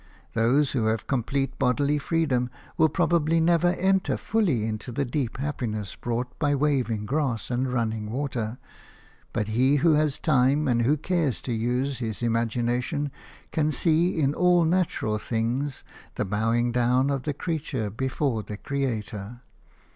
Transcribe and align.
Those 0.33 0.71
who 0.71 0.85
have 0.87 1.05
complete 1.05 1.59
bodily 1.59 1.99
freedom 1.99 2.49
will 2.75 2.89
probably 2.89 3.39
never 3.39 3.67
enter 3.73 4.17
fully 4.17 4.65
into 4.65 4.91
the 4.91 5.05
deep 5.05 5.37
happiness 5.37 5.95
brought 5.95 6.39
by 6.39 6.55
waving 6.55 7.05
grass 7.05 7.51
and 7.51 7.71
running 7.71 8.09
water: 8.09 8.57
but 9.31 9.49
he 9.49 9.75
who 9.75 9.93
has 9.93 10.17
time 10.17 10.67
and 10.67 10.81
who 10.81 10.97
cares 10.97 11.39
to 11.43 11.53
use 11.53 11.99
his 11.99 12.23
imagination, 12.23 13.11
can 13.51 13.71
see 13.71 14.19
in 14.19 14.33
all 14.33 14.65
natural 14.65 15.19
things 15.19 15.83
the 16.15 16.25
bowing 16.25 16.71
down 16.71 17.11
of 17.11 17.21
the 17.21 17.33
creature 17.35 17.91
before 17.91 18.41
the 18.41 18.57
Creator. 18.57 19.41